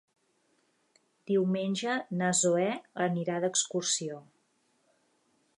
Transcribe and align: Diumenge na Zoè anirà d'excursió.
Diumenge 1.31 1.99
na 2.21 2.31
Zoè 2.41 2.67
anirà 3.09 3.39
d'excursió. 3.45 4.21